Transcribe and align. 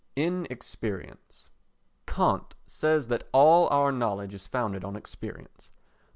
Inexperience 0.15 1.51
Kant 2.07 2.55
says 2.65 3.07
that 3.09 3.29
all 3.33 3.69
our 3.69 3.91
knowledge 3.91 4.33
is 4.33 4.47
founded 4.47 4.83
on 4.83 4.95
experience. 4.95 5.69